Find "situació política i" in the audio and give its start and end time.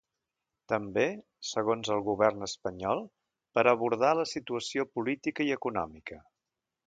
4.33-5.53